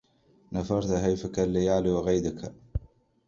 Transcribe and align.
نفرت 0.51 0.89
هيفك 0.91 1.39
الليالي 1.39 1.89
وغيدك 1.89 2.51